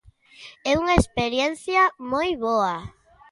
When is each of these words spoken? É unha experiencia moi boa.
É 0.69 0.71
unha 0.81 0.99
experiencia 1.01 1.81
moi 2.11 2.29
boa. 2.45 2.75